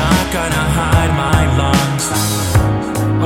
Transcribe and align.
Not 0.00 0.24
gonna 0.36 0.64
hide 0.78 1.12
my 1.24 1.40
lungs, 1.60 2.06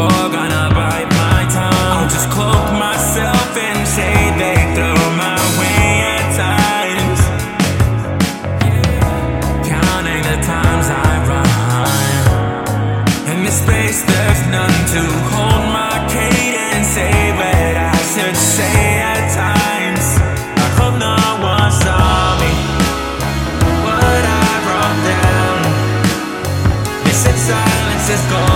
or 0.02 0.20
gonna 0.36 0.66
bite 0.78 1.10
my 1.22 1.40
tongue. 1.56 1.92
I'll 1.96 2.08
just 2.08 2.28
cloak 2.30 2.68
myself 2.78 3.50
and 3.56 3.80
say 3.96 4.14
they 4.42 4.58
throw 4.74 4.98
my 5.24 5.38
way 5.58 5.82
at 6.16 6.24
times. 6.44 7.20
Counting 9.68 10.22
the 10.30 10.38
times 10.54 10.86
I 10.88 11.10
run, 11.28 11.48
and 13.30 13.40
the 13.46 13.50
space 13.50 14.02
that. 14.02 14.27
Francisco. 28.08 28.47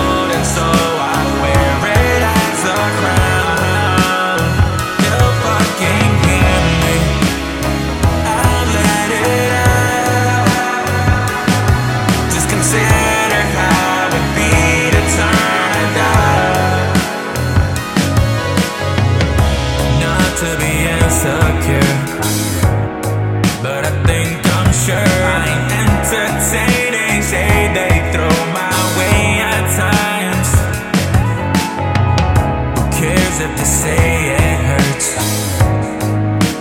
They 33.57 33.65
say 33.65 34.35
it 34.35 34.59
hurts? 34.69 35.07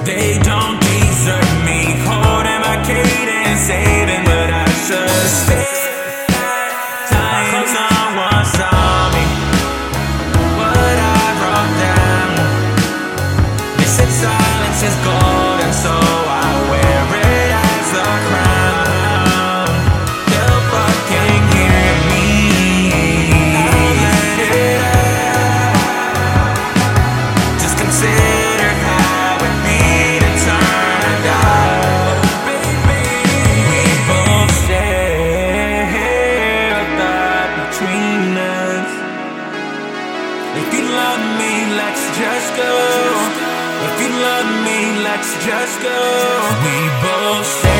They 0.04 0.38
don't 0.42 0.80
deserve 0.80 1.56
me. 1.68 1.80
Holding 2.06 2.60
my 2.66 2.76
cadence, 2.86 3.62
saving 3.68 4.24
what 4.26 4.48
I 4.50 4.66
should 4.84 5.08
saw 8.56 9.10
me, 9.14 9.24
what 10.58 10.98
I 10.98 11.26
said 13.86 14.10
silence 14.10 14.82
is 14.82 14.96
golden, 15.04 15.31
love 41.12 41.38
me, 41.38 41.74
let's 41.76 42.04
just 42.16 42.56
go. 42.56 42.72
If 43.86 44.00
you 44.00 44.08
love 44.08 44.48
me, 44.64 45.02
let's 45.02 45.32
just 45.44 45.80
go. 45.82 45.98
We 46.64 46.76
both. 47.02 47.71